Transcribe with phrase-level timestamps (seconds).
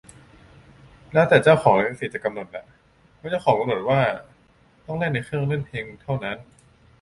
[1.13, 2.65] แล้วแต่เจ้าของลิขสิทธิ์จะกำหนดน่ะ-
[3.21, 3.99] บางเจ้ากำหนดว่า
[4.85, 6.37] ต้องเล่นในเครื่องเล่นเพลงเท่านั้น